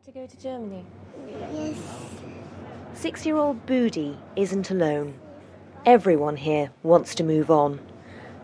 [0.00, 0.84] want to go to Germany?
[1.52, 1.76] Yes.
[2.94, 5.14] Six year old Budi isn't alone.
[5.84, 7.80] Everyone here wants to move on.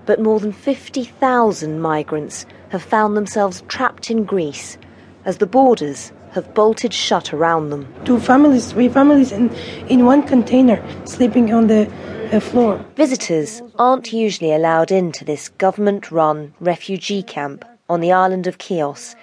[0.05, 4.77] But more than 50,000 migrants have found themselves trapped in Greece
[5.25, 7.93] as the borders have bolted shut around them.
[8.05, 9.49] Two families, three families in,
[9.89, 11.91] in one container, sleeping on the
[12.33, 12.85] uh, floor.
[12.97, 19.17] Visitors aren't usually allowed into this government run refugee camp on the island of Chios,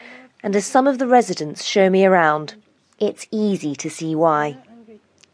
[0.43, 2.55] and as some of the residents show me around,
[2.99, 4.57] it's easy to see why.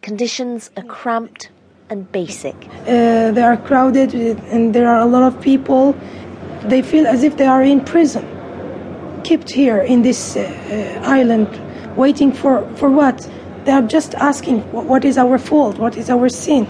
[0.04, 1.50] Conditions are cramped
[1.90, 2.56] and basic.
[2.82, 5.96] Uh, they are crowded and there are a lot of people.
[6.66, 8.24] They feel as if they are in prison,
[9.24, 11.50] kept here in this uh, island,
[11.98, 13.28] waiting for, for what?
[13.66, 15.80] They are just asking, what is our fault?
[15.80, 16.66] What is our sin?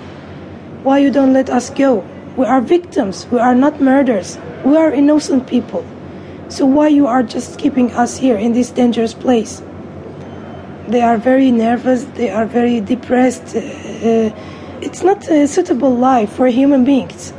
[0.84, 2.05] Why you don't let us go?
[2.38, 3.27] We are victims.
[3.32, 4.40] We are not murderers.
[4.63, 5.85] We are innocent people.
[6.49, 9.62] So why you are just keeping us here in this dangerous place?
[10.88, 12.05] They are very nervous.
[12.05, 13.55] They are very depressed.
[13.55, 14.32] Uh, uh
[14.82, 17.34] it's not a suitable life for human beings.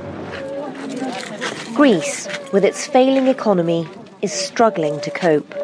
[1.75, 3.89] Greece, with its failing economy,
[4.23, 5.55] is struggling to cope.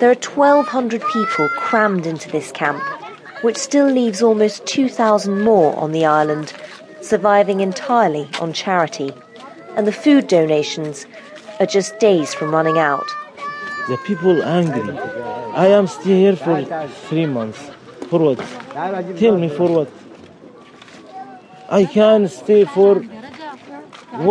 [0.00, 2.82] There are 1,200 people crammed into this camp,
[3.42, 6.52] which still leaves almost 2,000 more on the island,
[7.00, 9.12] surviving entirely on charity.
[9.78, 11.06] And the food donations
[11.60, 13.06] are just days from running out.
[13.86, 14.98] The people angry.
[15.54, 16.56] I am still here for
[17.08, 17.60] three months.
[18.10, 18.38] For what?
[19.18, 19.88] Tell me for what?
[21.70, 22.96] I can stay for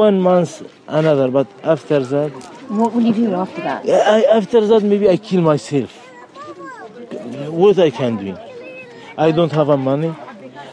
[0.01, 2.31] one month another, but after that.
[2.67, 3.87] What will you do after that?
[3.87, 5.95] I, after that, maybe I kill myself.
[7.61, 8.37] What I can do?
[9.17, 10.13] I don't have a money.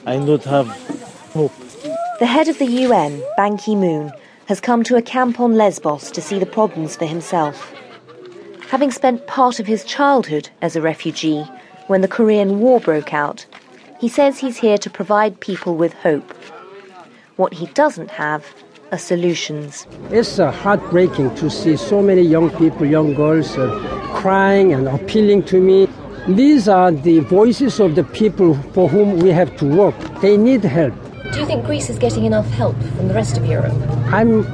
[0.05, 0.67] I don't have
[1.33, 1.53] hope.
[2.19, 4.13] The head of the UN, Ban Ki moon,
[4.47, 7.73] has come to a camp on Lesbos to see the problems for himself.
[8.69, 11.45] Having spent part of his childhood as a refugee
[11.87, 13.47] when the Korean War broke out,
[14.01, 16.31] he says he's here to provide people with hope.
[17.37, 18.47] What he doesn't have
[18.93, 19.87] are solutions.
[20.11, 23.69] It's uh, heartbreaking to see so many young people, young girls, uh,
[24.15, 25.89] crying and appealing to me.
[26.29, 29.95] These are the voices of the people for whom we have to work.
[30.21, 30.95] They need help.
[31.35, 33.75] Do you think Greece is getting enough help from the rest of Europe?
[34.15, 34.47] I'm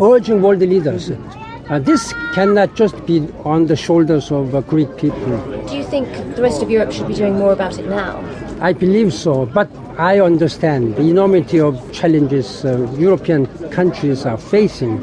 [0.00, 1.10] urging world leaders.
[1.10, 5.36] Uh, this cannot just be on the shoulders of uh, Greek people.
[5.66, 8.22] Do you think the rest of Europe should be doing more about it now?
[8.60, 15.00] I believe so, but I understand the enormity of challenges uh, European countries are facing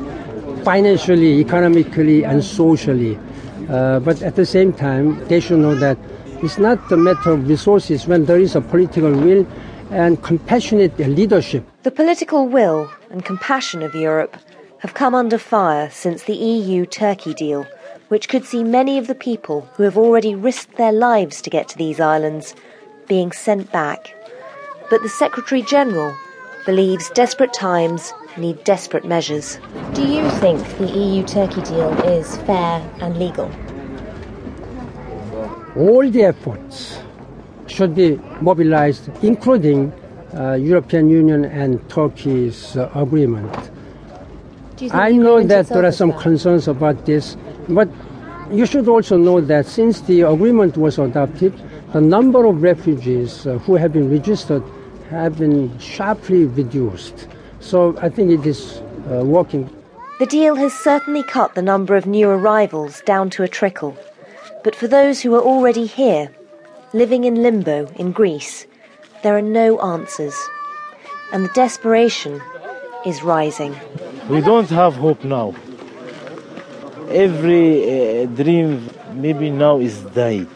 [0.64, 3.20] financially, economically, and socially.
[3.68, 5.98] Uh, but at the same time, they should know that
[6.42, 9.46] it's not a matter of resources when there is a political will
[9.92, 11.64] and compassionate leadership.
[11.84, 14.36] The political will and compassion of Europe
[14.80, 17.68] have come under fire since the EU Turkey deal,
[18.08, 21.68] which could see many of the people who have already risked their lives to get
[21.70, 22.56] to these islands
[23.08, 24.16] being sent back
[24.92, 26.14] but the Secretary General
[26.66, 29.58] believes desperate times need desperate measures.
[29.94, 33.50] Do you think the EU Turkey deal is fair and legal?
[35.78, 37.00] All the efforts
[37.72, 39.92] should be mobilized, including
[40.34, 43.72] uh, European Union and Turkey's uh, agreement.
[44.92, 47.38] I know that there are some concerns about this,
[47.70, 47.88] but
[48.52, 51.54] you should also know that since the agreement was adopted,
[51.94, 54.64] the number of refugees uh, who have been registered
[55.10, 57.28] have been sharply reduced.
[57.60, 59.70] So I think it is uh, working.
[60.20, 63.96] The deal has certainly cut the number of new arrivals down to a trickle.
[64.64, 66.32] But for those who are already here,
[66.94, 68.68] living in limbo in Greece,
[69.24, 70.36] there are no answers.
[71.34, 72.42] And the desperation
[73.06, 73.76] is rising.
[74.30, 75.56] We don't have hope now.
[77.10, 80.48] Every uh, dream maybe now is died.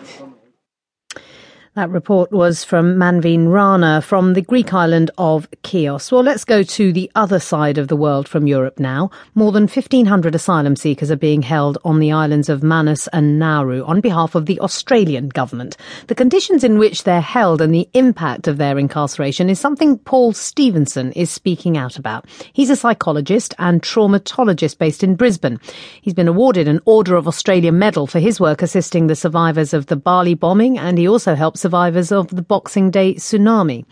[1.76, 6.10] That report was from Manveen Rana from the Greek island of Chios.
[6.10, 9.12] Well, let's go to the other side of the world from Europe now.
[9.34, 13.84] More than 1,500 asylum seekers are being held on the islands of Manus and Nauru
[13.84, 15.76] on behalf of the Australian government.
[16.08, 20.32] The conditions in which they're held and the impact of their incarceration is something Paul
[20.32, 22.26] Stevenson is speaking out about.
[22.54, 25.60] He's a psychologist and traumatologist based in Brisbane.
[26.02, 29.88] He's been awarded an Order of Australia medal for his work assisting the survivors of
[29.88, 33.86] the Bali bombing and he also helps survivors of the Boxing Day tsunami.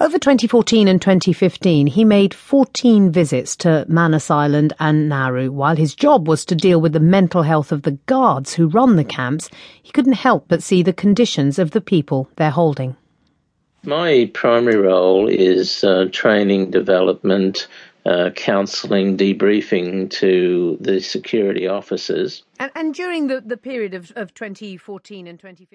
[0.00, 5.50] Over 2014 and 2015, he made 14 visits to Manus Island and Nauru.
[5.50, 8.96] While his job was to deal with the mental health of the guards who run
[8.96, 9.48] the camps,
[9.82, 12.96] he couldn't help but see the conditions of the people they're holding.
[13.82, 17.66] My primary role is uh, training, development,
[18.06, 22.42] uh, counselling, debriefing to the security officers.
[22.58, 25.68] And, and during the, the period of, of 2014 and 2015,